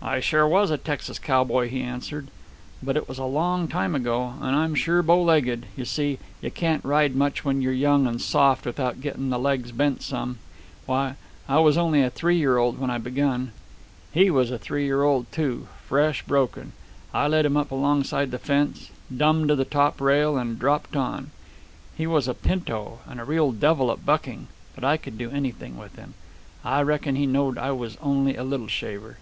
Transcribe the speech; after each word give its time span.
"I 0.00 0.20
sure 0.20 0.46
was 0.46 0.70
a 0.70 0.76
Texas 0.78 1.18
cowboy," 1.18 1.68
he 1.68 1.82
answered. 1.82 2.28
"But 2.80 2.96
it 2.96 3.08
was 3.08 3.18
a 3.18 3.24
long 3.24 3.66
time 3.66 3.96
ago. 3.96 4.34
And 4.40 4.54
I'm 4.54 4.76
sure 4.76 5.02
bow 5.02 5.20
legged. 5.20 5.66
You 5.74 5.84
see, 5.84 6.20
you 6.40 6.52
can't 6.52 6.84
ride 6.84 7.16
much 7.16 7.44
when 7.44 7.60
you're 7.60 7.72
young 7.72 8.06
and 8.06 8.22
soft 8.22 8.64
without 8.66 9.00
getting 9.00 9.30
the 9.30 9.36
legs 9.40 9.72
bent 9.72 10.00
some. 10.02 10.38
Why, 10.86 11.16
I 11.48 11.58
was 11.58 11.76
only 11.76 12.02
a 12.02 12.08
three 12.08 12.36
year 12.36 12.56
old 12.56 12.78
when 12.78 12.88
I 12.88 12.98
begun. 12.98 13.50
He 14.12 14.30
was 14.30 14.52
a 14.52 14.58
three 14.58 14.84
year 14.84 15.02
old, 15.02 15.26
too, 15.32 15.66
fresh 15.84 16.22
broken. 16.22 16.70
I 17.12 17.26
led 17.26 17.44
him 17.44 17.56
up 17.56 17.72
alongside 17.72 18.30
the 18.30 18.38
fence, 18.38 18.90
dumb 19.16 19.48
to 19.48 19.56
the 19.56 19.64
top 19.64 20.00
rail, 20.00 20.36
and 20.38 20.56
dropped 20.56 20.94
on. 20.94 21.32
He 21.96 22.06
was 22.06 22.28
a 22.28 22.34
pinto, 22.34 23.00
and 23.08 23.18
a 23.20 23.24
real 23.24 23.50
devil 23.50 23.90
at 23.90 24.06
bucking, 24.06 24.46
but 24.76 24.84
I 24.84 24.96
could 24.98 25.18
do 25.18 25.32
anything 25.32 25.76
with 25.76 25.96
him. 25.96 26.14
I 26.64 26.80
reckon 26.84 27.16
he 27.16 27.26
knowed 27.26 27.58
I 27.58 27.72
was 27.72 27.96
only 28.00 28.36
a 28.36 28.44
little 28.44 28.68
shaver. 28.68 29.18